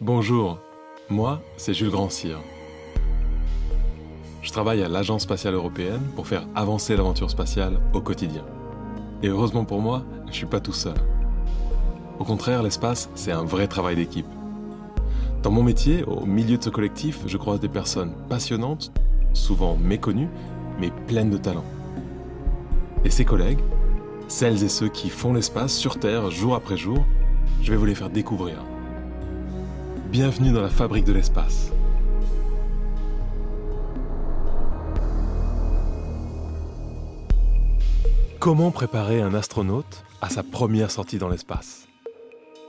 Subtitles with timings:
[0.00, 0.58] Bonjour,
[1.08, 2.38] moi c'est Jules Grandcir.
[4.42, 8.44] Je travaille à l'Agence spatiale européenne pour faire avancer l'aventure spatiale au quotidien.
[9.22, 10.94] Et heureusement pour moi, je suis pas tout seul.
[12.18, 14.26] Au contraire, l'espace, c'est un vrai travail d'équipe.
[15.42, 18.92] Dans mon métier, au milieu de ce collectif, je croise des personnes passionnantes,
[19.32, 20.28] souvent méconnues,
[20.78, 21.64] mais pleines de talent.
[23.04, 23.60] Et ces collègues,
[24.28, 27.04] celles et ceux qui font l'espace sur Terre jour après jour,
[27.62, 28.58] je vais vous les faire découvrir.
[30.10, 31.72] Bienvenue dans la fabrique de l'espace.
[38.38, 41.88] Comment préparer un astronaute à sa première sortie dans l'espace?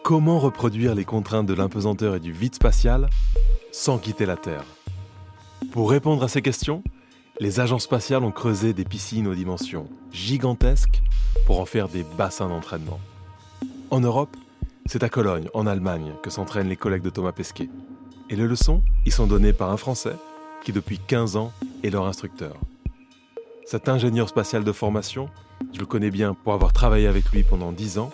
[0.03, 3.07] Comment reproduire les contraintes de l'impesanteur et du vide spatial
[3.71, 4.65] sans quitter la Terre?
[5.71, 6.83] Pour répondre à ces questions,
[7.39, 11.03] les agences spatiales ont creusé des piscines aux dimensions gigantesques
[11.45, 12.99] pour en faire des bassins d'entraînement.
[13.91, 14.35] En Europe,
[14.87, 17.69] c'est à Cologne, en Allemagne, que s'entraînent les collègues de Thomas Pesquet.
[18.29, 20.15] Et les leçons y sont données par un Français
[20.63, 21.51] qui, depuis 15 ans,
[21.83, 22.55] est leur instructeur.
[23.65, 25.29] Cet ingénieur spatial de formation,
[25.73, 28.11] je le connais bien pour avoir travaillé avec lui pendant 10 ans,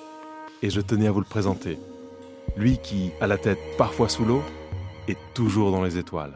[0.61, 1.77] et je tenais à vous le présenter.
[2.57, 4.41] Lui qui, à la tête parfois sous l'eau,
[5.07, 6.33] est toujours dans les étoiles.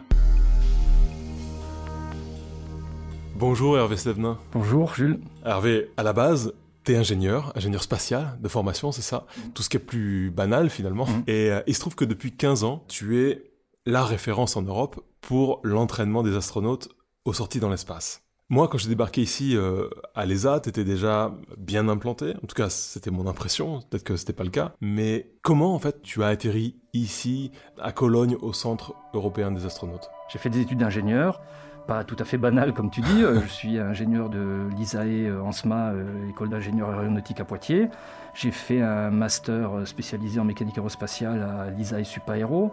[3.35, 4.37] Bonjour Hervé Stevenin.
[4.51, 5.19] Bonjour Jules.
[5.45, 6.53] Hervé, à la base,
[6.87, 11.05] t'es ingénieur, ingénieur spatial de formation, c'est ça Tout ce qui est plus banal finalement.
[11.05, 11.23] Mhm.
[11.27, 13.51] Et euh, il se trouve que depuis 15 ans, tu es
[13.85, 16.87] la référence en Europe pour l'entraînement des astronautes
[17.25, 18.23] aux sorties dans l'espace.
[18.47, 22.33] Moi, quand j'ai débarqué ici euh, à l'ESA, t'étais déjà bien implanté.
[22.41, 23.81] En tout cas, c'était mon impression.
[23.89, 24.71] Peut-être que c'était pas le cas.
[24.79, 30.09] Mais comment, en fait, tu as atterri ici, à Cologne, au Centre européen des astronautes?
[30.29, 31.41] J'ai fait des études d'ingénieur,
[31.87, 33.23] pas tout à fait banal comme tu dis.
[33.23, 37.89] Euh, je suis ingénieur de l'ISAE euh, ANSMA, euh, école d'ingénieur aéronautique à Poitiers.
[38.33, 42.71] J'ai fait un master euh, spécialisé en mécanique aérospatiale à l'ISAE Supaéro.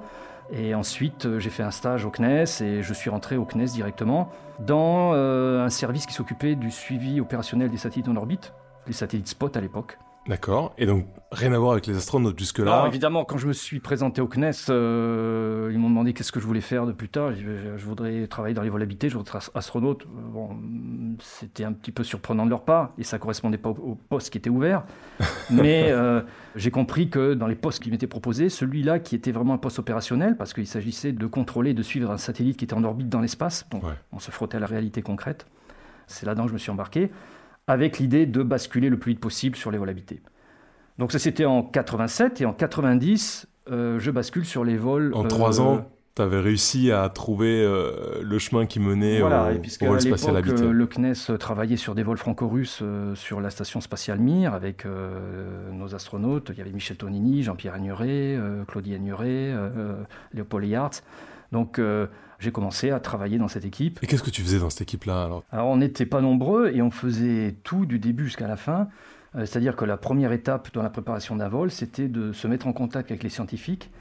[0.53, 3.67] Et ensuite, euh, j'ai fait un stage au CNES et je suis rentré au CNES
[3.73, 8.53] directement dans euh, un service qui s'occupait du suivi opérationnel des satellites en orbite,
[8.87, 9.99] les satellites SPOT à l'époque.
[10.27, 10.75] D'accord.
[10.79, 12.73] Et donc, rien à voir avec les astronautes jusque-là.
[12.73, 16.41] Alors, évidemment, quand je me suis présenté au CNES, euh, ils m'ont demandé qu'est-ce que
[16.41, 17.33] je voulais faire de plus tard.
[17.35, 20.05] Je, voudrais travailler dans les vols habités, je voudrais être astronaute.
[20.05, 20.57] Euh, Bon,
[21.21, 24.31] c'était un petit peu surprenant de leur part et ça correspondait pas au, au poste
[24.31, 24.85] qui était ouvert.
[25.51, 26.23] Mais euh,
[26.57, 29.79] j'ai compris que dans les postes qui m'étaient proposés, celui-là qui était vraiment un poste
[29.79, 33.21] opérationnel, parce qu'il s'agissait de contrôler, de suivre un satellite qui était en orbite dans
[33.21, 33.67] l'espace.
[33.71, 33.93] Donc, Ouais.
[34.13, 35.47] on se frottait à la réalité concrète.
[36.07, 37.11] C'est là-dedans que je me suis embarqué,
[37.67, 40.21] avec l'idée de basculer le plus vite possible sur les vols habités.
[40.99, 45.13] Donc ça c'était en 87 et en 90, euh, je bascule sur les vols.
[45.15, 49.47] En euh, trois ans, tu avais réussi à trouver euh, le chemin qui menait Voilà,
[49.47, 50.63] au, et puisque au à vol spatial habité.
[50.63, 52.83] euh, le CNES travaillait sur des vols franco-russes
[53.15, 54.85] sur la station spatiale Mir avec
[55.73, 56.51] nos astronautes.
[56.53, 58.39] Il y avait Michel Tonini, Jean-Pierre Agnuret,
[58.69, 59.53] Claudie Agnuret,
[60.33, 60.91] Léopold Eyart.
[61.55, 62.09] Donc euh,
[62.41, 64.01] j'ai commencé à travailler dans cette équipe.
[64.03, 65.45] Et qu'est-ce que tu faisais dans cette équipe-là alors?
[65.53, 68.89] Alors on n'était pas nombreux et on faisait tout du début jusqu'à la fin.
[69.37, 72.67] Euh, C'est-à-dire que la première étape dans la préparation d'un vol, c'était de se mettre
[72.67, 73.93] en contact avec les scientifiques,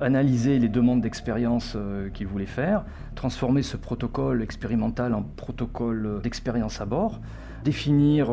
[0.00, 6.82] analyser les demandes d'expérience euh, qu'ils voulaient faire, transformer ce protocole expérimental en protocole d'expérience
[6.82, 7.20] à bord,
[7.64, 8.32] définir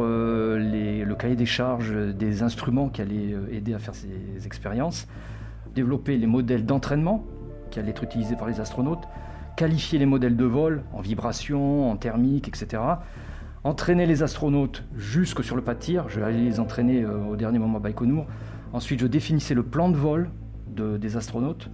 [0.74, 1.94] les- le cahier des charges
[2.24, 5.08] des instruments qui allaient aider à faire ces expériences,
[5.74, 7.26] développer les modèles d'entraînement
[7.76, 9.04] qui allaient être utilisés par les astronautes,
[9.58, 12.82] qualifier les modèles de vol en vibration, en thermique, etc.
[13.66, 16.08] Entraîner les astronautes jusque sur le pas de tir.
[16.08, 18.28] Je allais les entraîner euh, au dernier moment à Baïkonour.
[18.72, 20.30] Ensuite, je définissais le plan de vol
[20.74, 21.70] de- des astronautes.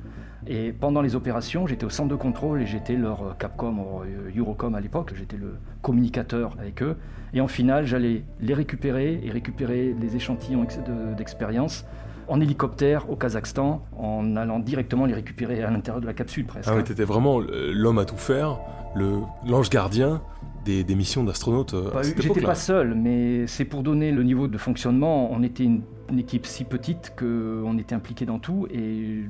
[0.48, 4.02] Et pendant les opérations, j'étais au centre de contrôle et j'étais leur euh, Capcom ou
[4.04, 5.14] euh, Eurocom à l'époque.
[5.16, 6.98] J'étais le communicateur avec eux.
[7.36, 11.86] Et en finale, j'allais les récupérer et récupérer les échantillons ex- de- d'expérience
[12.32, 16.70] en hélicoptère au Kazakhstan, en allant directement les récupérer à l'intérieur de la capsule presque.
[16.72, 18.58] Ah oui, t'étais vraiment euh, l'homme à tout faire,
[18.96, 20.22] le l'ange gardien
[20.64, 24.58] des, des missions d'astronautes euh, J'étais pas seul, mais c'est pour donner le niveau de
[24.58, 25.30] fonctionnement.
[25.32, 28.66] On était une, une équipe si petite qu'on était impliqué dans tout.
[28.72, 29.26] Et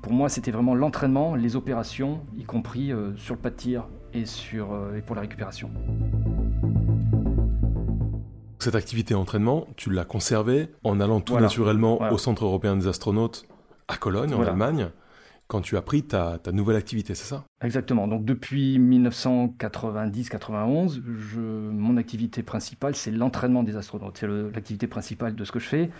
[0.00, 3.88] pour moi, c'était vraiment l'entraînement, les opérations, y compris euh, sur le pas de tir
[4.12, 5.70] et, sur, euh, et pour la récupération.
[8.64, 11.48] Cette activité entraînement, tu l'as conservée en allant tout Voilà.
[11.48, 12.14] naturellement Voilà.
[12.14, 13.44] au Centre européen des astronautes
[13.88, 14.52] à Cologne, en Voilà.
[14.52, 14.88] Allemagne,
[15.48, 17.44] quand tu as pris ta, ta nouvelle activité, c'est ça?
[17.62, 18.08] Exactement.
[18.08, 24.16] Donc depuis 1990-91, je- mon activité principale, c'est l'entraînement des astronautes.
[24.16, 25.90] C'est l'activité principale de ce que je fais.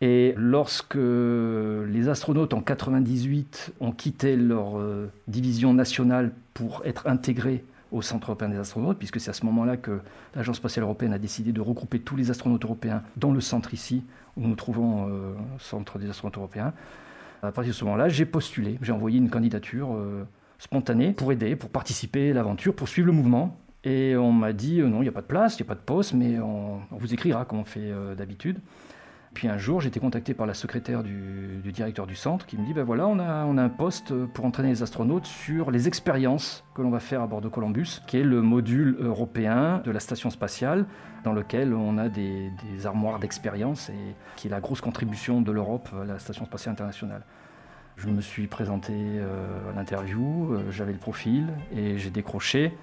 [0.00, 7.64] Et lorsque les astronautes en 98 ont quitté leur euh, division nationale pour être intégrés
[7.94, 10.00] au Centre européen des astronautes, puisque c'est à ce moment-là que
[10.34, 14.02] l'Agence spatiale européenne a décidé de regrouper tous les astronautes européens dans le centre ici,
[14.36, 16.72] où nous trouvons euh, le Centre des astronautes européens.
[17.42, 20.26] À partir de ce moment-là, j'ai postulé, j'ai envoyé une candidature euh,
[20.58, 23.56] spontanée pour aider, pour participer à l'aventure, pour suivre le mouvement.
[23.84, 25.74] Et on m'a dit non, il n'y a pas de place, il n'y a pas
[25.74, 28.58] de poste, mais on, vous écrira comme on fait d'habitude.
[29.34, 32.64] Puis un jour, j'ai été contacté par la secrétaire du, directeur du centre qui me
[32.64, 36.82] dit ben voilà, on a, un poste pour entraîner les astronautes sur les expériences que
[36.82, 40.30] l'on va faire à bord de Columbus, qui est le module européen de la station
[40.30, 40.86] spatiale,
[41.24, 42.52] dans lequel on a des,
[42.84, 47.24] armoires d'expérience et qui est la grosse contribution de l'Europe à la station spatiale internationale.
[47.96, 52.76] Je me suis présenté euh, à l'interview, euh, j'avais le profil et j'ai décroché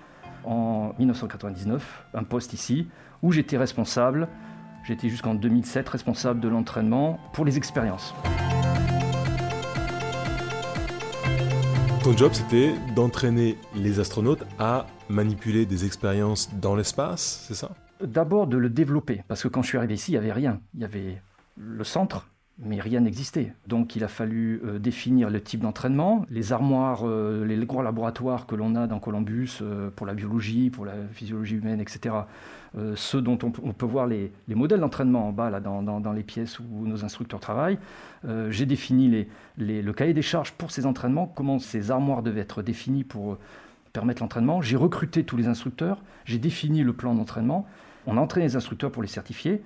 [0.44, 2.88] en 1999 un poste ici
[3.22, 4.28] où j'étais responsable
[4.84, 8.16] J'étais jusqu'en 2007 responsable de l'entraînement pour les expériences.
[12.04, 17.70] Ton job, c'était d'entraîner les astronautes à manipuler des expériences dans l'espace, c'est ça?
[18.04, 20.60] D'abord de le développer, parce que quand je suis arrivé ici, il n'y avait rien.
[20.74, 21.22] Il y avait
[21.58, 22.28] le centre,
[22.64, 23.54] mais rien n'existait.
[23.68, 28.46] Donc il a fallu euh, définir le type d'entraînement, les armoires, euh, les gros laboratoires
[28.46, 32.16] que l'on a dans Columbus euh, pour la biologie, pour la physiologie humaine, etc.
[32.96, 36.88] ceux dont on, peut voir les, modèles d'entraînement en bas, là, dans, les pièces où
[36.88, 37.78] nos instructeurs travaillent.
[38.50, 43.04] J'ai défini le cahier des charges pour ces entraînements, comment ces armoires devaient être définies
[43.04, 43.38] pour
[43.92, 44.62] permettre l'entraînement.
[44.62, 47.68] J'ai recruté tous les instructeurs, j'ai défini le plan d'entraînement.
[48.08, 49.62] On a entraîné les instructeurs pour les certifier.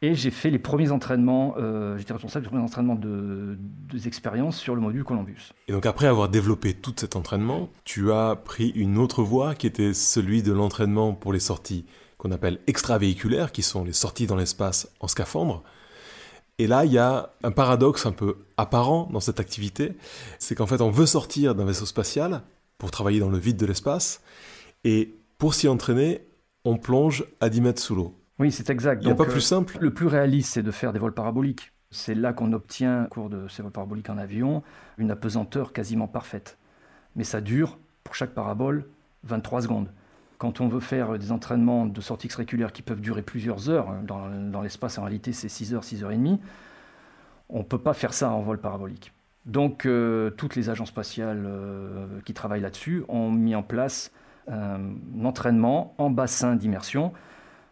[0.00, 3.58] Et j'ai fait les premiers entraînements, euh, j'étais responsable des premiers entraînements de,
[3.92, 5.52] des expériences sur le module Columbus.
[5.66, 9.66] Et donc après avoir développé tout cet entraînement, tu as pris une autre voie qui
[9.66, 11.84] était celui de l'entraînement pour les sorties
[12.16, 15.64] qu'on appelle extravéhiculaires, qui sont les sorties dans l'espace en scaphandre.
[16.58, 19.96] Et là, il y a un paradoxe un peu apparent dans cette activité,
[20.38, 22.42] c'est qu'en fait, on veut sortir d'un vaisseau spatial
[22.76, 24.20] pour travailler dans le vide de l'espace,
[24.84, 26.26] et pour s'y entraîner,
[26.64, 28.14] on plonge à 10 mètres sous l'eau.
[28.38, 29.02] Oui, c'est exact.
[29.02, 29.78] Il n'y a pas plus euh, simple.
[29.80, 31.72] Le plus réaliste, c'est de faire des vols paraboliques.
[31.90, 34.62] C'est là qu'on obtient, au cours de ces vols paraboliques en avion,
[34.98, 36.58] une apesanteur quasiment parfaite.
[37.16, 38.84] Mais ça dure, pour chaque parabole,
[39.24, 39.88] 23 secondes.
[40.38, 44.02] Quand on veut faire des entraînements de sortie extravéhiculaire qui peuvent durer plusieurs heures, hein,
[44.04, 46.40] dans, l'espace en réalité c'est 6 heures, 6 heures et demie,
[47.48, 49.12] on ne peut pas faire ça en vol parabolique.
[49.46, 54.12] Donc euh, toutes les agences spatiales euh, qui travaillent là-dessus ont mis en place
[54.46, 54.92] un
[55.24, 57.12] entraînement en bassin d'immersion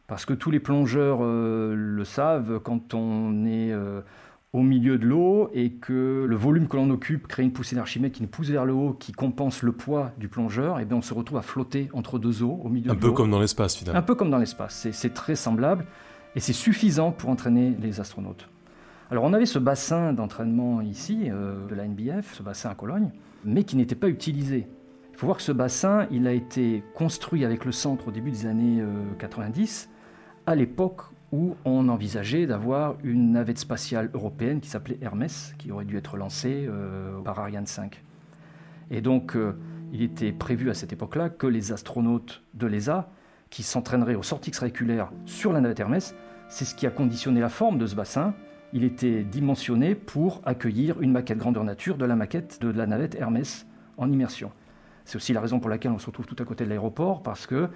[0.07, 4.03] parce que tous les plongeurs euh, le savent, quand on est euh,
[4.53, 8.13] au milieu de l'eau et que le volume que l'on occupe crée une poussée d'Archimède
[8.13, 11.03] qui nous pousse vers le haut, qui compense le poids du plongeur, et bien on
[11.03, 13.77] se retrouve à flotter entre deux eaux au milieu Un de peu comme dans l'espace
[13.77, 13.99] finalement.
[13.99, 15.87] Un peu comme dans l'espace, c'est très semblable
[16.37, 18.49] et c'est suffisant pour entraîner les astronautes.
[19.11, 23.11] Alors on avait ce bassin d'entraînement ici, euh, de la NBF, ce bassin à Cologne,
[23.45, 24.69] mais qui n'était pas utilisé.
[25.13, 28.31] Il faut voir que ce bassin, il a été construit avec le centre au début
[28.31, 28.83] des années
[29.19, 29.89] 90
[30.47, 31.03] à l'époque
[31.33, 36.17] où on envisageait d'avoir une navette spatiale européenne qui s'appelait Hermès, qui aurait dû être
[36.17, 38.03] lancée euh, par Ariane 5.
[38.91, 39.57] Et donc, euh,
[39.93, 43.11] il était prévu à cette époque-là que les astronautes de l'ESA,
[43.51, 46.15] qui s'entraîneraient aux sorties extravéhiculaires sur la navette Hermès,
[46.49, 48.35] c'est ce qui a conditionné la forme de ce bassin.
[48.73, 53.17] Il était dimensionné pour accueillir une maquette grandeur nature de la maquette de la navette
[53.17, 53.67] Hermès
[53.97, 54.53] en immersion.
[55.05, 57.47] C'est aussi la raison pour laquelle on se retrouve tout à côté de l'aéroport, parce
[57.47, 57.69] que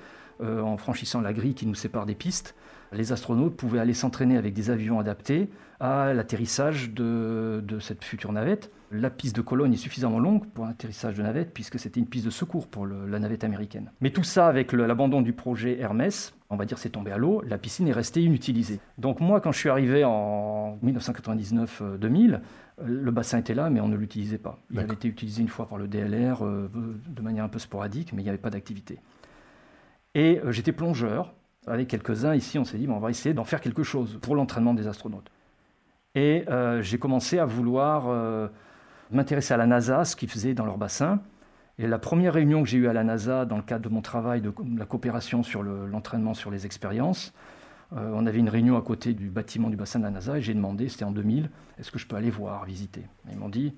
[0.42, 2.54] euh, en franchissant la grille qui nous sépare des pistes,
[2.92, 5.48] les astronautes pouvaient aller s'entraîner avec des avions adaptés
[5.78, 8.70] à l'atterrissage de, cette future navette.
[8.90, 12.26] La piste de Cologne est suffisamment longue pour l'atterrissage de navette, puisque c'était une piste
[12.26, 13.90] de secours pour la navette américaine.
[14.00, 17.42] Mais tout ça, avec l'abandon du projet Hermès, on va dire c'est tombé à l'eau,
[17.46, 18.80] la piscine est restée inutilisée.
[18.98, 22.40] Donc moi, quand je suis arrivé en 1999-2000,
[22.84, 24.58] le bassin était là, mais on ne l'utilisait pas.
[24.70, 26.70] Il avait été utilisé une fois par le DLR euh,
[27.06, 28.98] de manière un peu sporadique, mais il n'y avait pas d'activité.
[30.14, 31.34] Et euh, j'étais plongeur.
[31.66, 34.74] Avec quelques-uns ici, on s'est dit, on va essayer d'en faire quelque chose pour l'entraînement
[34.74, 35.30] des astronautes.
[36.14, 38.48] Et euh, j'ai commencé à vouloir euh,
[39.10, 41.20] m'intéresser à la NASA, ce qu'ils faisaient dans leur bassin.
[41.78, 44.00] Et la première réunion que j'ai eue à la NASA dans le cadre de mon
[44.00, 47.32] travail de, la coopération sur l'entraînement sur les expériences,
[47.92, 50.52] on avait une réunion à côté du bâtiment du bassin de la NASA et j'ai
[50.52, 51.48] demandé, c'était en 2000,
[51.78, 53.02] est-ce que je peux aller voir, visiter?
[53.30, 53.74] Ils m'ont dit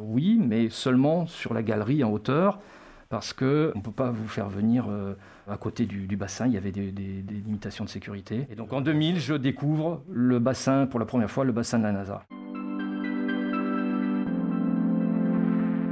[0.00, 2.60] oui, mais seulement sur la galerie en hauteur
[3.08, 5.14] parce qu'on ne peut pas vous faire venir euh,
[5.48, 8.46] à côté du, bassin, il y avait des, limitations de sécurité.
[8.50, 11.84] Et donc en 2000, je découvre le bassin, pour la première fois, le bassin de
[11.84, 12.24] la NASA.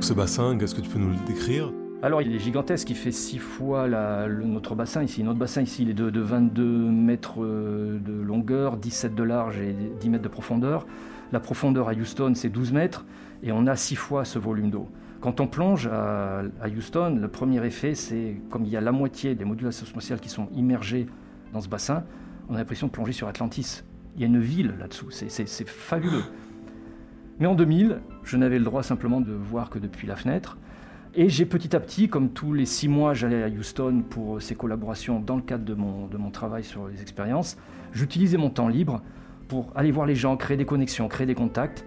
[0.00, 1.72] Ce bassin, qu'est-ce que tu peux nous le décrire?
[2.02, 5.24] Alors il est gigantesque, il fait six fois notre bassin ici.
[5.24, 9.74] Notre bassin ici, il est de, 22 mètres euh, de longueur, 17 de large et
[10.00, 10.86] 10 mètres de profondeur.
[11.32, 13.06] La profondeur à Houston, c'est 12 mètres
[13.42, 14.88] et on a six fois ce volume d'eau.
[15.20, 19.34] Quand on plonge à, Houston, le premier effet, c'est comme il y a la moitié
[19.34, 21.06] des modules spatiales qui sont immergés
[21.52, 22.04] dans ce bassin,
[22.48, 23.82] on a l'impression de plonger sur Atlantis.
[24.14, 26.24] Il y a une ville là-dessous, c'est fabuleux.
[27.38, 30.56] Mais en 2000, je n'avais le droit simplement de voir que depuis la fenêtre.
[31.14, 34.54] Et j'ai petit à petit, comme tous les six mois, j'allais à Houston pour ces
[34.54, 37.56] collaborations dans le cadre de mon travail sur les expériences.
[37.92, 39.02] J'utilisais mon temps libre
[39.48, 41.84] pour aller voir les gens, créer des connexions, créer des contacts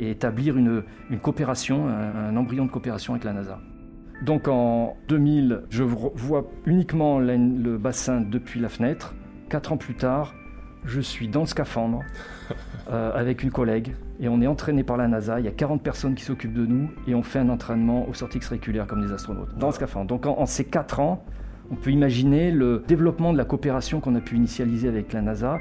[0.00, 3.60] et établir une, une coopération, un, embryon de coopération avec la NASA.
[4.22, 9.14] Donc en 2000, je vois uniquement le bassin depuis la fenêtre.
[9.48, 10.34] Quatre ans plus tard,
[10.84, 12.00] je suis dans le scaphandre
[12.90, 15.40] euh, avec une collègue et on est entraîné par la NASA.
[15.40, 18.14] Il y a 40 personnes qui s'occupent de nous et on fait un entraînement au
[18.14, 20.06] sorties extraordinaires comme des astronautes dans le scaphandre.
[20.06, 21.24] Donc en, ces 4 ans,
[21.70, 25.58] on peut imaginer le développement de la coopération qu'on a pu initialiser avec la NASA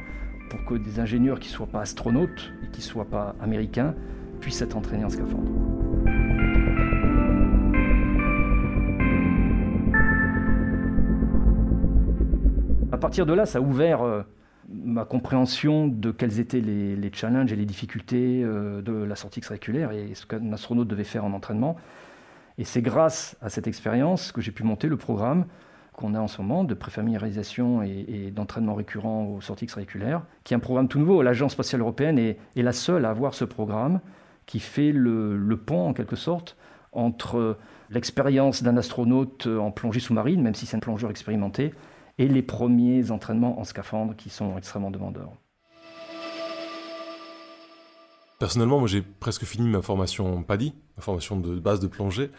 [0.50, 3.94] pour que des ingénieurs qui ne soient pas astronautes et qui ne soient pas américains
[4.50, 5.52] puissent être entraînés en scaphandre.
[12.92, 14.24] À partir de là, ça a ouvert euh,
[14.68, 19.92] ma compréhension de quels étaient les, challenges et les difficultés euh, de la sortie extravéhiculaire
[19.92, 21.76] et ce qu'un astronaute devait faire en entraînement.
[22.58, 25.46] Et c'est grâce à cette expérience que j'ai pu monter le programme
[25.94, 30.58] qu'on a en ce moment de préfamiliarisation et, d'entraînement récurrent aux sorties extravéhiculaires, qui est
[30.58, 31.22] un programme tout nouveau.
[31.22, 34.00] L'Agence spatiale européenne est, la seule à avoir ce programme
[34.50, 36.58] qui fait le pont, en quelque sorte,
[36.92, 37.56] entre
[37.92, 41.72] l'expérience d'un astronaute en plongée sous-marine, même si c'est un plongeur expérimenté,
[42.18, 45.32] et les premiers entraînements en scaphandre qui sont extrêmement demandeurs.
[48.40, 52.32] Personnellement, moi j'ai presque fini ma formation PADI, ma formation de base de plongée.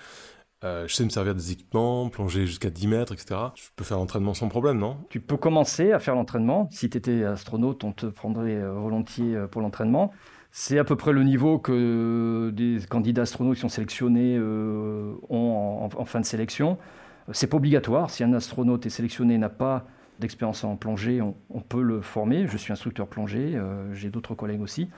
[0.65, 3.41] Euh, je sais me servir des équipements, plonger jusqu'à 10 mètres, etc.
[3.55, 4.99] Je peux faire l'entraînement sans problème, non?
[5.11, 6.69] Tu peux commencer à faire l'entraînement.
[6.73, 10.11] Si tu étais astronaute, on te prendrait euh, volontiers euh, pour l'entraînement.
[10.53, 16.05] C'est à peu près le niveau que des candidats astronautes qui sont sélectionnés ont en,
[16.05, 16.77] fin de sélection.
[17.33, 18.11] C'est pas obligatoire.
[18.11, 19.87] Si un astronaute est sélectionné et n'a pas
[20.21, 22.47] d'expérience en plongée, on, peut le former.
[22.47, 24.89] Je suis instructeur plongée, euh, j'ai d'autres collègues aussi.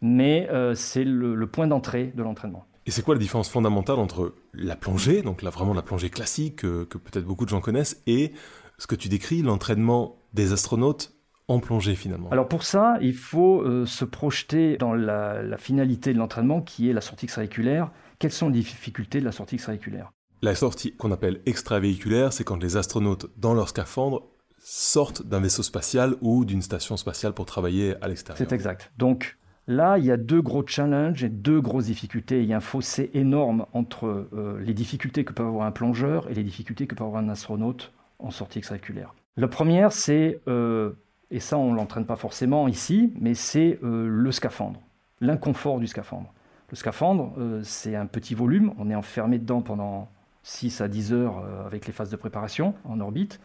[0.00, 2.64] Mais euh, c'est le, point d'entrée de l'entraînement.
[2.86, 6.56] Et c'est quoi la différence fondamentale entre la plongée, donc là vraiment la plongée classique
[6.56, 8.32] que, peut-être beaucoup de gens connaissent, et
[8.78, 11.13] ce que tu décris, l'entraînement des astronautes
[11.48, 16.12] en plongée finalement Alors pour ça, il faut euh, se projeter dans la, la finalité
[16.12, 17.90] de l'entraînement qui est la sortie extravéhiculaire.
[18.18, 20.10] Quelles sont les difficultés de la sortie extravéhiculaire
[20.44, 24.24] la sortie qu'on appelle extravéhiculaire, c'est quand les astronautes, dans leur scaphandre,
[24.58, 28.36] sortent d'un vaisseau spatial ou d'une station spatiale pour travailler à l'extérieur.
[28.36, 28.92] C'est exact.
[28.98, 32.42] Donc là, il y a deux gros challenges et deux grosses difficultés.
[32.42, 36.30] Il y a un fossé énorme entre euh, les difficultés que peut avoir un plongeur
[36.30, 39.14] et les difficultés que peut avoir un astronaute en sortie extravéhiculaire.
[39.38, 40.92] La première, c'est, euh,
[41.34, 44.80] et ça on ne l'entraîne pas forcément ici, mais c'est euh, le scaphandre,
[45.20, 46.32] l'inconfort du scaphandre.
[46.70, 50.08] Le scaphandre, c'est un petit volume, on est enfermé dedans pendant
[50.44, 53.40] 6 à 10 heures euh, avec les phases de préparation en orbite.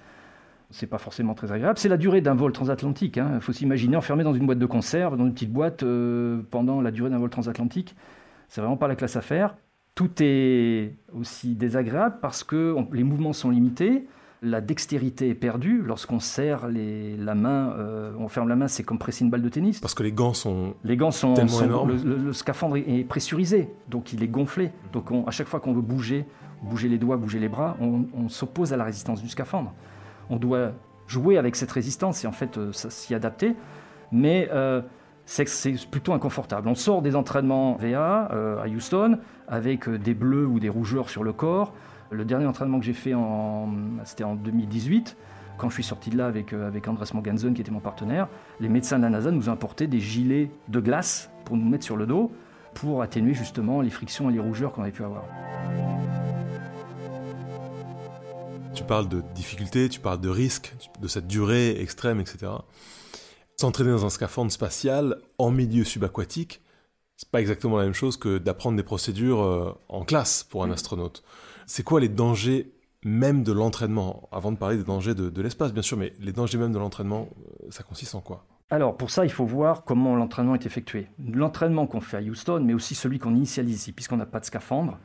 [0.69, 1.79] C'est pas forcément très agréable.
[1.79, 3.15] C'est la durée d'un vol transatlantique.
[3.15, 3.39] Il hein.
[3.39, 6.91] faut s'imaginer enfermé dans une boîte de conserve, dans une petite boîte euh, pendant la
[6.91, 7.95] durée d'un vol transatlantique.
[8.49, 9.55] C'est vraiment pas la classe à faire.
[9.95, 14.07] Tout est aussi désagréable parce que les mouvements sont limités
[14.41, 18.97] la dextérité est perdue lorsqu'on serre la main, euh, on ferme la main, c'est comme
[18.97, 19.79] presser une balle de tennis.
[19.79, 21.91] Parce que les gants sont les gants sont, tellement énormes.
[22.03, 24.71] Le, scaphandre est pressurisé, donc il est gonflé.
[24.93, 26.25] Donc à chaque fois qu'on veut bouger,
[26.61, 29.73] bouger les doigts, bouger les bras, on, s'oppose à la résistance du scaphandre.
[30.29, 30.71] On doit
[31.07, 33.55] jouer avec cette résistance et en fait euh, s'y adapter,
[34.11, 34.81] mais euh,
[35.25, 35.45] c'est
[35.91, 36.67] plutôt inconfortable.
[36.69, 38.29] On sort des entraînements VA
[38.63, 41.73] à Houston avec des bleus ou des rougeurs sur le corps.
[42.11, 43.13] Le dernier entraînement que j'ai fait,
[44.03, 45.15] c'était en 2018.
[45.57, 48.27] Quand je suis sorti de là avec, euh, avec Andres Morganson, qui était mon partenaire,
[48.59, 51.83] les médecins de la NASA nous ont apporté des gilets de glace pour nous mettre
[51.83, 52.31] sur le dos,
[52.73, 55.25] pour atténuer justement les frictions et les rougeurs qu'on avait pu avoir.
[58.73, 62.51] Tu parles de difficultés, tu parles de risques, de cette durée extrême, etc.
[63.57, 66.61] S'entraîner dans un scaphandre spatial en milieu subaquatique,
[67.17, 70.71] c'est pas exactement la même chose que d'apprendre des procédures euh, en classe pour un
[70.71, 71.21] astronaute.
[71.69, 72.73] C'est quoi les dangers
[73.05, 74.27] même de l'entraînement?
[74.31, 77.29] Avant de parler des dangers de, l'espace, bien sûr, mais les dangers même de l'entraînement,
[77.29, 78.43] euh, ça consiste en quoi?
[78.71, 81.05] Alors pour ça, il faut voir comment l'entraînement est effectué.
[81.31, 84.45] L'entraînement qu'on fait à Houston, mais aussi celui qu'on initialise ici, puisqu'on n'a pas de
[84.45, 84.97] scaphandre,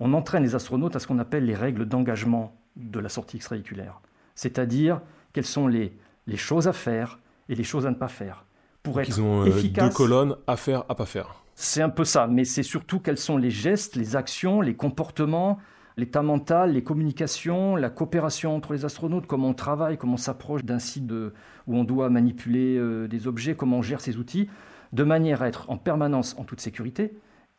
[0.00, 4.00] on entraîne les astronautes à ce qu'on appelle les règles d'engagement de la sortie extravéhiculaire.
[4.34, 5.02] C'est-à-dire
[5.32, 5.96] quelles sont les,
[6.34, 8.44] choses à faire et les choses à ne pas faire.
[8.82, 11.44] Pour être ils ont euh, deux colonnes à faire, à pas faire.
[11.54, 15.60] C'est un peu ça, mais c'est surtout quels sont les gestes, les actions, les comportements
[16.00, 20.64] l'état mental, les communications, la coopération entre les astronautes, comment on travaille, comment on s'approche
[20.64, 24.48] d'un site où on doit manipuler euh, des objets, comment on gère ces outils,
[24.92, 27.12] de manière à être en permanence en toute sécurité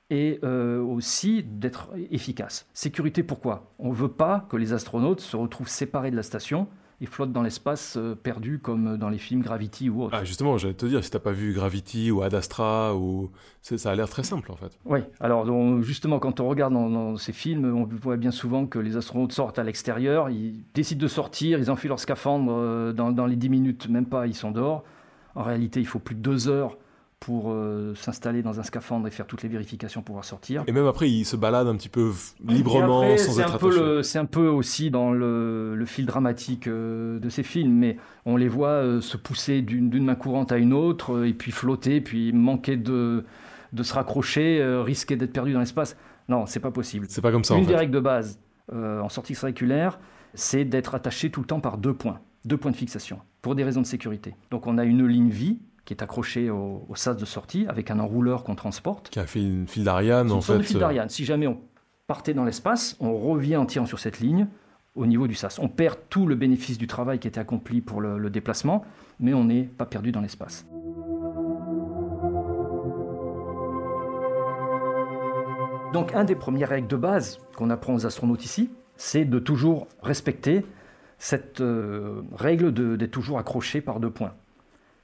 [0.09, 2.67] et euh, aussi d'être efficace.
[2.73, 3.71] Sécurité pourquoi?
[3.79, 6.67] On ne veut pas que les astronautes se retrouvent séparés de la station
[7.01, 10.15] et flottent dans l'espace euh, perdu comme dans les films Gravity ou autre.
[10.17, 13.31] Ah justement, j'allais te dire, si t'as pas vu Gravity ou Ad Astra, ou...
[13.61, 14.77] ça a l'air très simple en fait.
[14.85, 18.95] Oui, alors justement quand on regarde dans, ces films, on voit bien souvent que les
[18.95, 23.25] astronautes sortent à l'extérieur, ils décident de sortir, ils enfilent leur scaphandre euh, dans, dans
[23.25, 24.83] les 10 minutes, même pas, ils sont dehors.
[25.33, 26.77] En réalité, il faut plus de deux heures
[27.21, 30.63] pour euh, s'installer dans un scaphandre et faire toutes les vérifications pour pouvoir sortir.
[30.65, 32.11] Et même après, il se balade un petit peu
[32.43, 34.03] librement sans être attaché.
[34.03, 38.47] C'est un peu aussi dans le, fil dramatique euh, de ces films, mais on les
[38.47, 42.75] voit euh, se pousser d'une main courante à une autre, et puis flotter, puis manquer
[42.75, 43.23] de,
[43.71, 45.95] de se raccrocher, risquer d'être perdu dans l'espace.
[46.27, 47.05] Non, c'est pas possible.
[47.07, 47.53] C'est pas comme ça.
[47.53, 47.71] Une en fait.
[47.71, 48.39] des règles de base
[48.71, 49.99] en sortie extravéhiculaire,
[50.33, 53.63] c'est d'être attaché tout le temps par deux points, deux points de fixation, pour des
[53.63, 54.33] raisons de sécurité.
[54.49, 57.99] Donc on a une ligne vie qui est accroché au, sas de sortie avec un
[57.99, 59.09] enrouleur qu'on transporte.
[59.09, 60.55] Qui a fait une file d'Ariane en fait.
[60.55, 61.09] Une file d'Ariane.
[61.09, 61.59] Si jamais on
[62.07, 64.47] partait dans l'espace, on revient en tirant sur cette ligne
[64.95, 65.59] au niveau du sas.
[65.59, 68.83] On perd tout le bénéfice du travail qui était accompli pour le, déplacement,
[69.19, 70.65] mais on n'est pas perdu dans l'espace.
[75.93, 79.87] Donc, un des premières règles de base qu'on apprend aux astronautes ici, c'est de toujours
[80.01, 80.65] respecter
[81.17, 84.33] cette euh, règle d'être toujours accroché par deux points.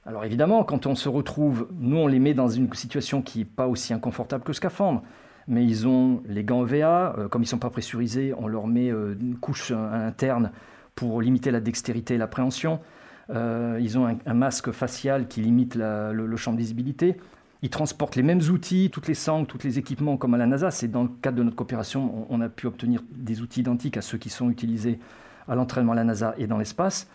[0.08, 3.44] Alors évidemment, quand on se retrouve, nous on les met dans une situation qui n'est
[3.44, 5.02] pas aussi inconfortable que scaphandre,
[5.46, 8.66] mais ils ont les gants EVA, euh, comme ils ne sont pas pressurisés, on leur
[8.68, 10.50] met euh, une couche interne
[10.94, 12.80] pour limiter la dextérité et l'appréhension.
[13.28, 17.18] Euh, ils ont un, masque facial qui limite le, champ de visibilité.
[17.60, 20.70] Ils transportent les mêmes outils, toutes les sangles, tous les équipements comme à la NASA.
[20.70, 24.00] C'est dans le cadre de notre coopération, on a pu obtenir des outils identiques à
[24.00, 25.00] ceux qui sont utilisés
[25.48, 27.08] à l'entraînement à la NASA et dans l'espace.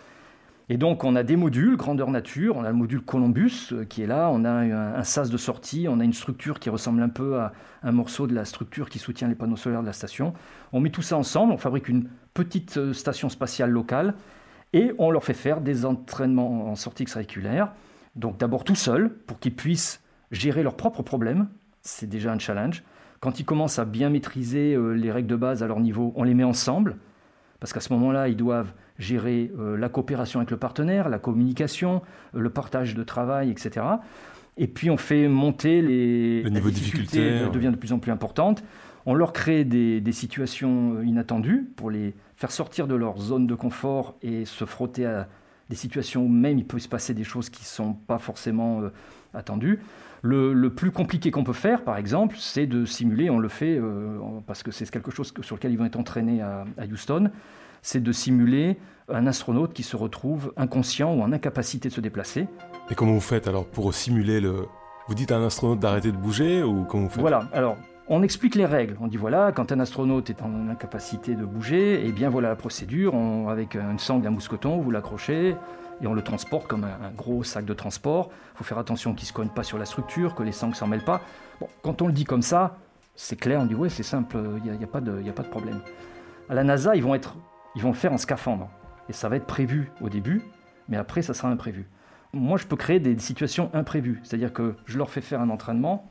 [0.69, 4.01] Et donc on a des modules, grandeur nature, on a le module Columbus euh, qui
[4.01, 7.09] est là, on a un, sas de sortie, on a une structure qui ressemble un
[7.09, 7.51] peu à
[7.83, 10.33] un morceau de la structure qui soutient les panneaux solaires de la station.
[10.71, 14.13] On met tout ça ensemble, on fabrique une petite euh, station spatiale locale
[14.71, 17.73] et on leur fait faire des entraînements en sortie extravéhiculaire.
[18.15, 20.01] Donc d'abord tout seul pour qu'ils puissent
[20.31, 21.49] gérer leurs propres problèmes,
[21.81, 22.83] c'est déjà un challenge.
[23.19, 26.23] Quand ils commencent à bien maîtriser euh, les règles de base à leur niveau, on
[26.23, 26.95] les met ensemble
[27.63, 32.01] parce qu'à ce moment-là, ils doivent gérer euh, la coopération avec le partenaire, la communication,
[32.35, 33.85] euh, le partage de travail, etc.
[34.57, 36.43] Et puis on fait monter les...
[36.43, 38.65] Le niveau de difficulté devient de plus en plus importante.
[39.05, 43.55] On leur crée des, situations euh, inattendues pour les faire sortir de leur zone de
[43.55, 45.29] confort et se frotter à
[45.69, 48.81] des situations où même il peut se passer des choses qui ne sont pas forcément
[49.33, 49.79] attendues.
[50.25, 53.79] Le, plus compliqué qu'on peut faire, par exemple, c'est de simuler, on le fait
[54.47, 57.29] parce que c'est quelque chose sur lequel ils vont être entraînés à Houston,
[57.81, 58.77] c'est de simuler
[59.09, 62.47] un astronaute qui se retrouve inconscient ou en incapacité de se déplacer.
[62.89, 64.65] Et comment vous faites alors pour simuler le...
[65.07, 67.19] Vous dites à un astronaute d'arrêter de bouger ou comment vous faites?
[67.19, 67.75] Voilà, alors
[68.07, 68.97] on explique les règles.
[69.01, 72.49] On dit voilà, quand un astronaute est en incapacité de bouger, et eh bien voilà
[72.49, 73.13] la procédure.
[73.49, 75.55] avec une sangle, un mousqueton, vous l'accrochez
[76.01, 78.29] et on le transporte comme un, gros sac de transport.
[78.53, 80.73] Il faut faire attention qu'il ne se cogne pas sur la structure, que les sangles
[80.73, 81.21] ne s'en mêlent pas.
[81.59, 82.77] Bon, quand on le dit comme ça,
[83.15, 85.43] c'est clair, on dit ouais, c'est simple, il n'y a, a, pas de, a pas
[85.43, 85.81] de problème.
[86.49, 87.35] À la NASA, ils vont être
[87.75, 88.69] ils vont le faire en scaphandre.
[89.09, 90.43] Et ça va être prévu au début,
[90.87, 91.87] mais après, ça sera imprévu.
[92.33, 94.19] Moi, je peux créer des situations imprévues.
[94.23, 96.09] C'est-à-dire que je leur fais faire un entraînement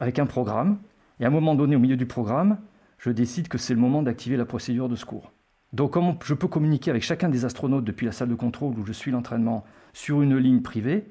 [0.00, 0.78] avec un programme,
[1.20, 2.58] et à un moment donné, au milieu du programme,
[2.98, 5.32] je décide que c'est le moment d'activer la procédure de secours.
[5.72, 8.84] Donc, comme je peux communiquer avec chacun des astronautes depuis la salle de contrôle où
[8.84, 11.06] je suis l'entraînement sur une ligne privée,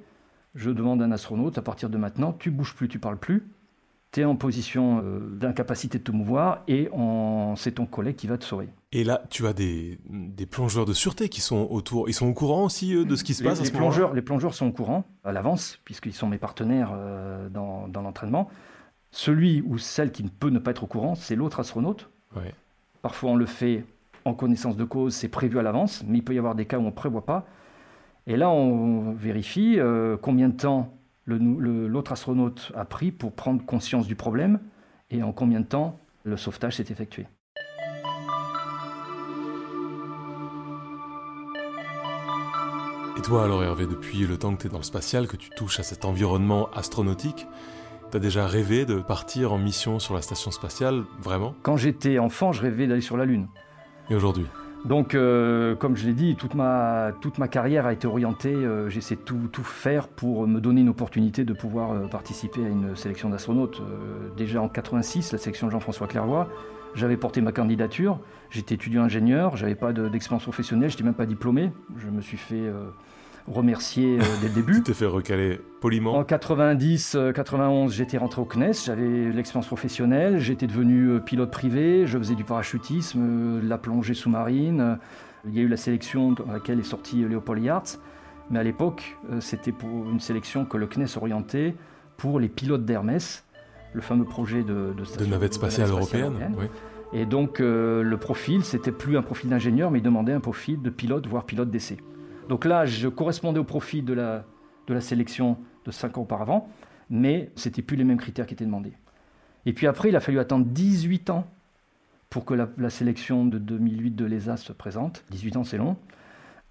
[0.55, 3.43] je demande à un astronaute, à partir de maintenant, tu bouges plus, tu parles plus,
[4.11, 6.89] tu es en position euh, d'incapacité de te mouvoir et
[7.55, 8.67] c'est ton collègue qui va te sauver.
[8.91, 9.97] Et là, tu as des,
[10.49, 12.09] plongeurs de sûreté qui sont autour.
[12.09, 14.53] Ils sont au courant aussi de ce qui se passe les, ce plongeurs, Les plongeurs
[14.53, 18.49] sont au courant à l'avance, puisqu'ils sont mes partenaires euh, dans, l'entraînement.
[19.11, 22.09] Celui ou celle qui ne peut ne pas être au courant, c'est l'autre astronaute.
[23.01, 23.85] Parfois, on le fait
[24.25, 26.77] en connaissance de cause, c'est prévu à l'avance, mais il peut y avoir des cas
[26.77, 27.45] où on ne prévoit pas.
[28.27, 30.93] Et là, on vérifie euh, combien de temps
[31.27, 34.59] l'autre astronaute a pris pour prendre conscience du problème
[35.09, 37.27] et en combien de temps le sauvetage s'est effectué.
[43.17, 45.49] Et toi alors Hervé, depuis le temps que tu es dans le spatial, que tu
[45.51, 47.45] touches à cet environnement astronautique,
[48.09, 51.53] tu as déjà rêvé de partir en mission sur la station spatiale, vraiment?
[51.61, 53.47] Quand j'étais enfant, je rêvais d'aller sur la Lune.
[54.09, 54.47] Et aujourd'hui
[54.83, 58.89] donc, euh, comme je l'ai dit, toute ma, toute ma carrière a été orientée, euh,
[58.89, 62.67] j'essaie de tout, tout, faire pour me donner une opportunité de pouvoir euh, participer à
[62.67, 63.81] une sélection d'astronautes.
[64.35, 66.47] déjà en 86, la sélection de Jean-François Clairvoy,
[66.95, 71.27] j'avais porté ma candidature, j'étais étudiant ingénieur, j'avais pas d'expérience professionnelle, je n'étais même pas
[71.27, 72.69] diplômé, je me suis fait
[73.47, 74.73] remercier euh, dès le début.
[74.77, 79.67] tu t'es fait recaler poliment En 90, 91, euh, j'étais rentré au CNES, j'avais l'expérience
[79.67, 84.97] professionnelle, j'étais devenu euh, pilote privé, je faisais du parachutisme, de la plongée sous-marine.
[85.47, 87.99] Il y a eu la sélection dans laquelle est sorti Léopold Yartz,
[88.51, 91.75] mais à l'époque, euh, c'était pour une sélection que le CNES orientait
[92.17, 93.45] pour les pilotes d'Hermès,
[93.93, 96.33] le fameux projet de, de, navette spatiale européenne.
[97.13, 100.81] Et donc euh, le profil, c'était plus un profil d'ingénieur, mais il demandait un profil
[100.81, 101.97] de pilote, voire pilote d'essai.
[102.51, 104.43] Donc là, je correspondais au profil de la,
[104.87, 106.67] de la sélection de 5 ans auparavant,
[107.09, 108.91] mais ce n'était plus les mêmes critères qui étaient demandés.
[109.65, 111.47] Et puis après, il a fallu attendre 18 ans
[112.29, 115.23] pour que la, sélection de 2008 de l'ESA se présente.
[115.31, 115.95] 18 ans, c'est long.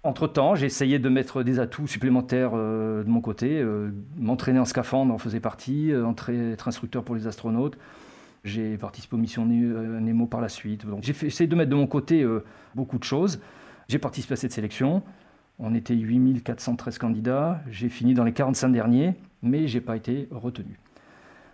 [0.03, 3.59] Entre-temps, j'ai essayé de mettre des atouts supplémentaires euh, de mon côté.
[3.59, 3.89] Euh,
[4.19, 7.79] m'entraîner en scaphandre en faisait partie, euh, être instructeur pour les astronautes.
[8.43, 10.85] J'ai participé aux missions Nemo par la suite.
[11.01, 12.23] J'ai essayé de mettre de mon côté
[12.75, 13.39] beaucoup de choses.
[13.87, 15.01] J'ai participé à cette sélection.
[15.63, 17.61] On était 8413 candidats.
[17.69, 20.79] J'ai fini dans les 45 derniers, mais je n'ai pas été retenu.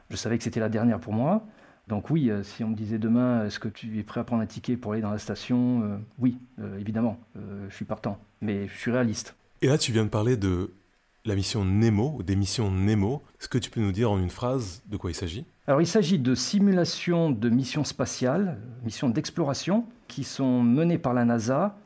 [0.10, 1.46] Je savais que c'était la dernière pour moi.
[1.90, 4.42] Donc oui, euh, si on me disait demain, est-ce que tu es prêt à prendre
[4.42, 7.20] un ticket pour aller dans la station euh, Oui, euh, évidemment,
[7.70, 9.36] je suis partant, mais je suis réaliste.
[9.62, 10.72] Et là, tu viens de parler de
[11.26, 13.22] la mission Nemo, ou des missions Nemo.
[13.42, 15.46] Est-ce que tu peux nous dire en une phrase de quoi il s'agit?
[15.68, 21.26] Alors il s'agit de simulations de missions spatiales, missions d'exploration, qui sont menées par la
[21.26, 21.78] NASA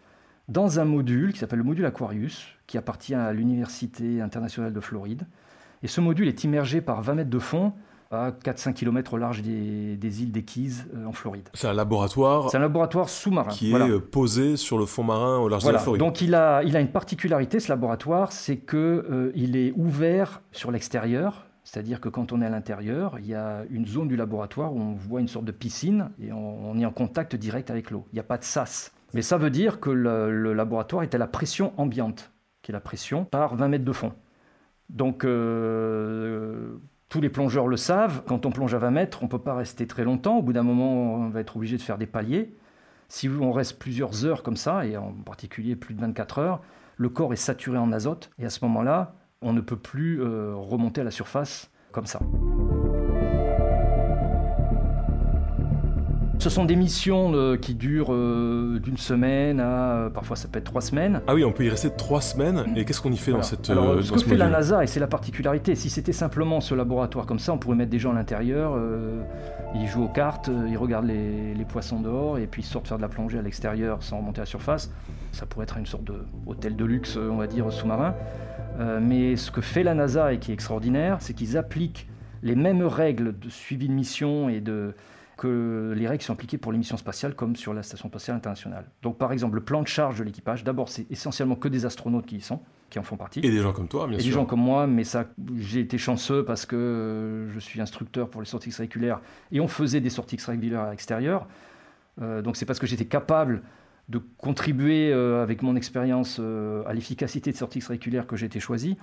[0.47, 5.23] dans un module qui s'appelle le module Aquarius, qui appartient à l'Université internationale de Floride.
[5.83, 7.73] Et ce module est immergé par 20 mètres de fond
[8.11, 11.47] à 4-5 km au large des, îles des Keys euh, en Floride.
[11.53, 12.49] C'est un laboratoire.
[12.49, 13.51] C'est un laboratoire sous-marin.
[13.51, 15.99] Qui est posé sur le fond marin au large de la Floride.
[15.99, 20.41] Donc il a, il a une particularité, ce laboratoire, c'est qu'il euh, il est ouvert
[20.51, 21.45] sur l'extérieur.
[21.63, 24.81] C'est-à-dire que quand on est à l'intérieur, il y a une zone du laboratoire où
[24.81, 28.05] on voit une sorte de piscine et on, est en contact direct avec l'eau.
[28.11, 28.91] Il n'y a pas de sas.
[29.13, 32.79] Mais ça veut dire que le, laboratoire est à la pression ambiante, qui est la
[32.79, 34.13] pression par 20 mètres de fond.
[34.89, 35.25] Donc,
[37.11, 39.53] tous les plongeurs le savent, quand on plonge à 20 mètres, on ne peut pas
[39.53, 40.37] rester très longtemps.
[40.37, 42.55] Au bout d'un moment, on va être obligé de faire des paliers.
[43.09, 46.61] Si on reste plusieurs heures comme ça, et en particulier plus de 24 heures,
[46.95, 48.29] le corps est saturé en azote.
[48.39, 52.21] Et à ce moment-là, on ne peut plus euh, remonter à la surface comme ça.
[56.41, 60.57] Ce sont des missions euh, qui durent euh, d'une semaine à euh, parfois ça peut
[60.57, 61.21] être trois semaines.
[61.27, 62.65] Ah oui, on peut y rester trois semaines.
[62.75, 64.99] Et qu'est-ce qu'on y fait dans cette Alors, Ce que fait la NASA, et c'est
[64.99, 68.15] la particularité, si c'était simplement ce laboratoire comme ça, on pourrait mettre des gens à
[68.15, 68.75] l'intérieur,
[69.75, 73.03] ils jouent aux cartes, ils regardent les, poissons dehors et puis ils sortent faire de
[73.03, 74.89] la plongée à l'extérieur sans remonter à la surface.
[75.33, 78.15] Ça pourrait être une sorte d'hôtel de, de luxe, on va dire, sous-marin.
[78.99, 82.07] mais ce que fait la NASA et qui est extraordinaire, c'est qu'ils appliquent
[82.41, 84.95] les mêmes règles de suivi de mission et de
[85.41, 88.85] que les règles sont appliquées pour les missions spatiales comme sur la Station spatiale internationale.
[89.01, 92.27] Donc par exemple, le plan de charge de l'équipage, d'abord c'est essentiellement que des astronautes
[92.27, 92.59] qui y sont,
[92.91, 93.39] qui en font partie.
[93.39, 94.27] Et des gens comme toi, bien sûr.
[94.27, 95.25] Et des gens comme moi, mais ça,
[95.57, 99.19] j'ai été chanceux parce que euh, je suis instructeur pour les sorties extravéhiculaires
[99.51, 101.47] et on faisait des sorties extravéhiculaires à l'extérieur.
[102.21, 103.63] Euh, donc c'est parce que j'étais capable
[104.09, 106.39] de contribuer euh, avec mon expérience
[106.85, 108.95] à l'efficacité de sorties extravéhiculaires que j'ai été choisi.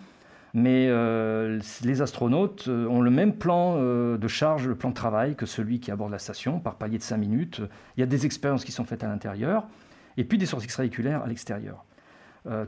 [0.54, 4.94] Mais euh, les astronautes euh, ont le même plan euh, de charge, le plan de
[4.94, 7.60] travail que celui qui aborde la station par palier de 5 minutes.
[7.96, 9.66] Il y a des expériences qui sont faites à l'intérieur
[10.16, 11.84] et puis des sorties extravéhiculaires à l'extérieur.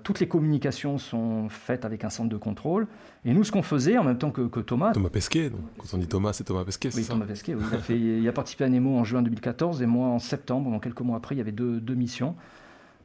[0.02, 2.86] toutes les communications sont faites avec un centre de contrôle.
[3.24, 4.92] Et nous, ce qu'on faisait en même temps que, Thomas.
[4.92, 5.60] Thomas Pesquet, donc.
[5.78, 7.62] quand on dit Thomas, c'est Thomas Pesquet, oui, Thomas Pesquet, oui.
[7.70, 10.70] il, a fait, il, a participé à Nemo en juin 2014 et moi en septembre,
[10.70, 12.36] donc quelques mois après, il y avait deux, deux missions.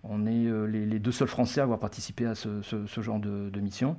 [0.03, 3.59] On est les, deux seuls Français à avoir participé à ce, ce, genre de, de
[3.61, 3.97] mission.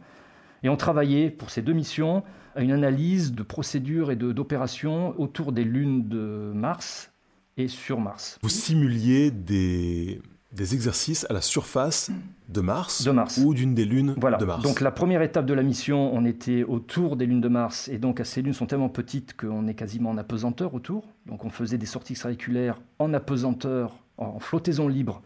[0.67, 2.25] Et on travaillait pour ces deux missions
[2.57, 7.13] à une analyse de procédures et d'opérations autour des lunes de Mars
[7.57, 8.41] et sur Mars.
[8.43, 12.11] Vous simuliez des, des exercices à la surface
[12.49, 13.39] de Mars, de Mars.
[13.39, 14.39] ou d'une des lunes voilà.
[14.39, 14.65] de Mars.
[14.65, 17.99] Donc la première étape de la mission, on était autour des lunes de Mars, et
[17.99, 21.05] donc ces lunes sont tellement petites qu'on est quasiment en apesanteur autour.
[21.27, 25.23] Donc on faisait des sorties extravéhiculaires en apesanteur, en flottaison libre,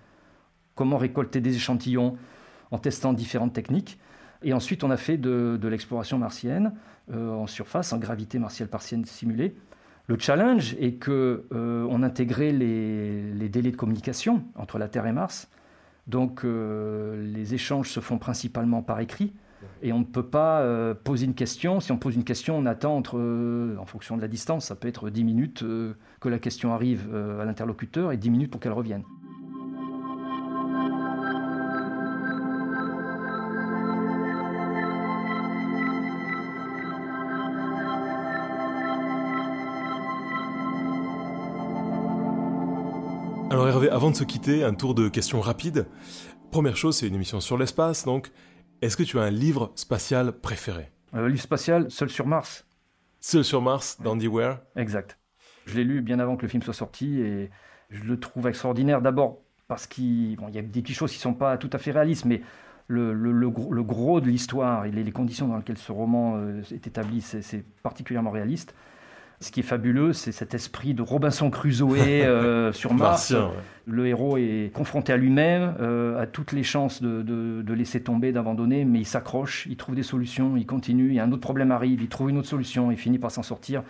[0.74, 2.18] comment récolter des échantillons
[2.70, 3.98] en testant différentes techniques.
[4.42, 6.72] Et ensuite, on a fait de, l'exploration martienne
[7.12, 9.54] euh, en surface, en gravité martienne partielle simulée.
[10.06, 15.12] Le challenge est que euh, on intégrait les, délais de communication entre la Terre et
[15.12, 15.48] Mars.
[16.06, 19.32] Donc, euh, les échanges se font principalement par écrit.
[19.82, 21.80] Et on ne peut pas poser une question.
[21.80, 25.10] Si on pose une question, on attend en fonction de la distance, ça peut être
[25.10, 29.02] 10 minutes que la question arrive à l'interlocuteur et 10 minutes pour qu'elle revienne.
[43.50, 45.86] Alors Hervé, avant de se quitter, un tour de questions rapides.
[46.52, 48.30] Première chose, c'est une émission sur l'espace, donc
[48.80, 50.92] est-ce que tu as un livre spatial préféré?
[51.12, 52.64] Un livre spatial, Seul sur Mars.
[53.18, 55.18] Seul sur Mars, d'Andy Ware Exact.
[55.66, 57.50] Je l'ai lu bien avant que le film soit sorti et
[57.90, 59.02] je le trouve extraordinaire.
[59.02, 61.90] D'abord, parce qu'il y a des petites choses qui ne sont pas tout à fait
[61.90, 62.42] réalistes, mais
[62.86, 67.64] le, gros de l'histoire et les, conditions dans lesquelles ce roman euh, est établi, c'est
[67.84, 68.32] réaliste.
[68.32, 68.74] réaliste.
[69.42, 73.34] Ce qui est fabuleux, c'est cet esprit de Robinson Crusoe euh, sur Mars.
[73.86, 78.84] Le héros est confronté à lui-même, euh, à toutes les chances de, laisser tomber, d'abandonner,
[78.84, 82.08] mais il s'accroche, il trouve des solutions, il continue, il un autre problème arrive, il
[82.08, 83.82] trouve une autre solution, il finit par s'en sortir.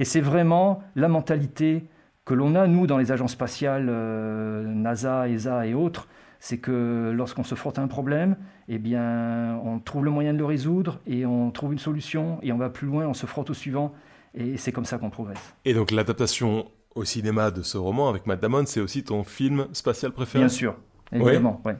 [0.00, 1.84] Et c'est vraiment la mentalité
[2.24, 6.08] que l'on a, nous, dans les agences spatiales, NASA, ESA et autres,
[6.40, 8.36] c'est que lorsqu'on se frotte à un problème,
[8.68, 12.50] eh bien, on trouve le moyen de le résoudre et on trouve une solution et
[12.50, 13.94] on va plus loin, on se frotte au suivant
[14.34, 15.54] et c'est comme ça qu'on progresse.
[15.64, 19.66] Et donc l'adaptation au cinéma de ce roman avec Matt Damon, c'est aussi ton film
[19.72, 20.44] spatial préféré?
[20.44, 20.76] Bien sûr,
[21.12, 21.72] évidemment, oui.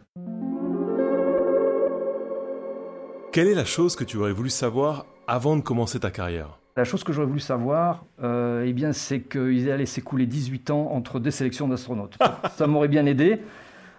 [3.33, 6.59] Quelle est la chose que tu aurais voulu savoir avant de commencer ta carrière?
[6.77, 10.91] La chose que j'aurais voulu savoir, euh, eh bien, c'est qu'il allait s'écouler 18 ans
[10.93, 12.19] entre deux sélections d'astronautes.
[12.57, 13.41] ça m'aurait bien aidé.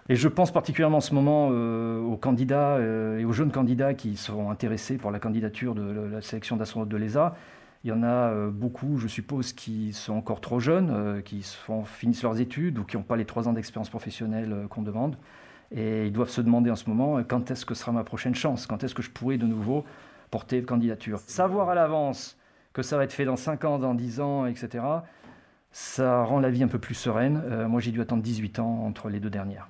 [0.08, 3.94] Et je pense particulièrement en ce moment euh, aux candidats euh, et aux jeunes candidats
[3.94, 7.34] qui seront intéressés pour la candidature de la sélection d'astronautes de l'ESA.
[7.84, 11.44] Il y en a euh, beaucoup, je suppose, qui sont encore trop jeunes, qui
[11.84, 15.16] finissent leurs études ou qui n'ont pas les trois ans d'expérience professionnelle qu'on demande.
[15.70, 18.66] Et ils doivent se demander en ce moment quand est-ce que sera ma prochaine chance,
[18.66, 19.84] quand est-ce que je pourrai de nouveau
[20.30, 21.20] porter candidature?
[21.20, 22.38] Savoir à l'avance
[22.72, 24.84] que ça va être fait dans 5 ans, dans 10 ans, etc.,
[25.70, 27.42] ça rend la vie un peu plus sereine.
[27.68, 29.68] moi, j'ai dû attendre 18 ans entre les deux dernières.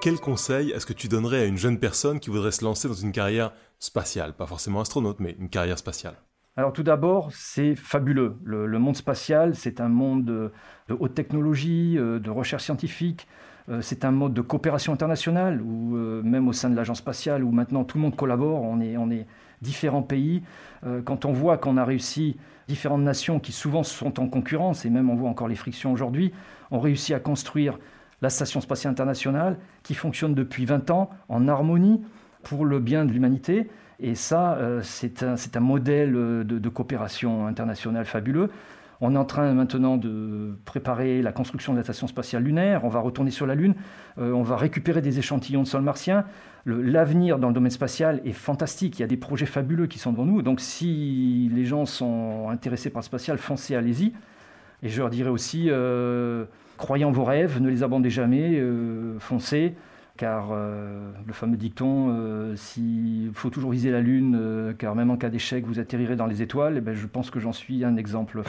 [0.00, 2.94] Quel conseil est-ce que tu donnerais à une jeune personne qui voudrait se lancer dans
[2.94, 4.32] une carrière spatiale?
[4.32, 6.14] Pas forcément astronaute, mais une carrière spatiale.
[6.56, 8.36] Alors tout d'abord, c'est fabuleux.
[8.42, 10.50] Le, monde spatial, c'est un monde de,
[10.98, 13.28] haute technologie, euh, de recherche scientifique.
[13.68, 17.44] Euh, c'est un mode de coopération internationale, où euh, même au sein de l'agence spatiale,
[17.44, 19.26] où maintenant tout le monde collabore, on est, on est
[19.60, 20.42] différents pays.
[21.04, 25.10] quand on voit qu'on a réussi, différentes nations qui souvent sont en concurrence, et même
[25.10, 26.32] on voit encore les frictions aujourd'hui,
[26.70, 27.78] ont réussi à construire
[28.22, 32.02] la Station spatiale internationale, qui fonctionne depuis 20 ans en harmonie
[32.42, 33.68] pour le bien de l'humanité.
[33.98, 38.50] Et ça, euh, c'est un, modèle de, coopération internationale fabuleux.
[39.02, 42.84] On est en train maintenant de préparer la construction de la station spatiale lunaire.
[42.84, 43.74] On va retourner sur la Lune.
[44.18, 46.24] Euh, on va récupérer des échantillons de sol martien.
[46.66, 48.98] L'avenir dans le domaine spatial est fantastique.
[48.98, 50.42] Il y a des projets fabuleux qui sont devant nous.
[50.42, 54.12] Donc, si les gens sont intéressés par le spatial, foncez, allez-y.
[54.82, 56.44] Et je leur dirais aussi, euh,
[56.76, 59.74] croyez en vos rêves, ne les abandonnez jamais, euh, foncez,
[60.16, 65.28] car euh, le fameux dicton, s'il faut toujours viser la Lune, car même en cas
[65.28, 68.42] d'échec, vous atterrirez dans les étoiles, eh ben, je pense que j'en suis un exemple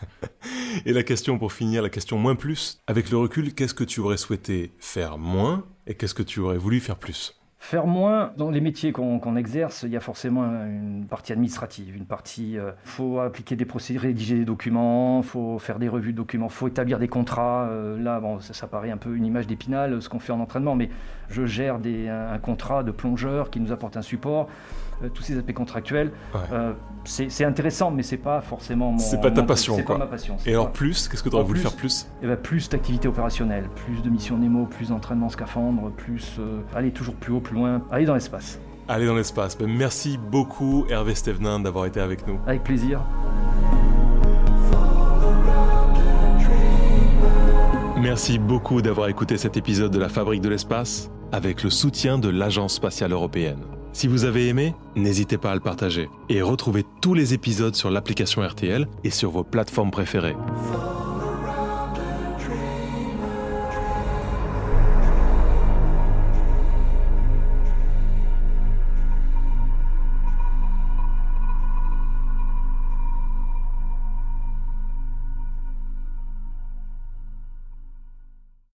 [0.86, 4.00] et la question pour finir, la question moins plus, avec le recul, qu'est-ce que tu
[4.00, 7.41] aurais souhaité faire moins et qu'est-ce que tu aurais voulu faire plus?
[7.62, 12.06] Faire moins, dans les métiers qu'on exerce, il y a forcément une partie administrative, une
[12.06, 16.16] partie, euh, faut appliquer des procédures, rédiger des documents, il faut faire des revues de
[16.16, 17.68] documents, il faut établir des contrats.
[17.70, 20.74] Euh, là, bon, ça, paraît un peu une image d'épinal, ce qu'on fait en entraînement,
[20.74, 20.90] mais
[21.30, 24.48] je gère un, contrat de plongeur qui nous apporte un support.
[25.02, 26.12] Euh, tous ces aspects contractuels,
[27.04, 28.98] c'est intéressant, mais c'est pas forcément mon.
[28.98, 29.96] C'est pas ta passion, quoi.
[29.96, 30.36] Pas ma passion.
[30.46, 33.68] Et alors plus, qu'est-ce que tu aurais voulu faire plus eh ben, Plus d'activités opérationnelles,
[33.86, 36.40] plus de missions Nemo, plus d'entraînement scaphandre, plus
[36.74, 38.60] aller toujours plus haut, plus loin, aller dans l'espace.
[38.88, 39.56] Aller dans l'espace.
[39.56, 42.38] Ben, merci beaucoup Hervé Stevenin d'avoir été avec nous.
[42.46, 43.00] Avec plaisir.
[48.02, 52.28] Merci beaucoup d'avoir écouté cet épisode de la Fabrique de l'espace avec le soutien de
[52.28, 53.62] l'Agence spatiale européenne.
[53.92, 57.90] Si vous avez aimé, n'hésitez pas à le partager et retrouvez tous les épisodes sur
[57.90, 60.36] l'application RTL et sur vos plateformes préférées.